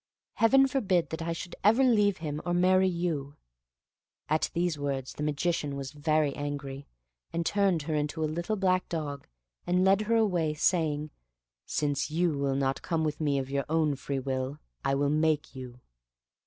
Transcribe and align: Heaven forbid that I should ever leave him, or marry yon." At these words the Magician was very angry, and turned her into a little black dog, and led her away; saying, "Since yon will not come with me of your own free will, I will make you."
Heaven 0.33 0.65
forbid 0.65 1.11
that 1.11 1.21
I 1.21 1.31
should 1.31 1.55
ever 1.63 1.83
leave 1.83 2.17
him, 2.17 2.41
or 2.43 2.55
marry 2.55 2.87
yon." 2.87 3.35
At 4.29 4.49
these 4.55 4.79
words 4.79 5.13
the 5.13 5.21
Magician 5.21 5.75
was 5.75 5.91
very 5.91 6.35
angry, 6.35 6.87
and 7.31 7.45
turned 7.45 7.83
her 7.83 7.93
into 7.93 8.23
a 8.23 8.25
little 8.33 8.55
black 8.55 8.89
dog, 8.89 9.27
and 9.67 9.85
led 9.85 10.01
her 10.09 10.15
away; 10.15 10.55
saying, 10.55 11.11
"Since 11.67 12.09
yon 12.09 12.39
will 12.39 12.55
not 12.55 12.81
come 12.81 13.03
with 13.03 13.21
me 13.21 13.37
of 13.37 13.51
your 13.51 13.65
own 13.69 13.95
free 13.95 14.17
will, 14.17 14.57
I 14.83 14.95
will 14.95 15.11
make 15.11 15.55
you." 15.55 15.81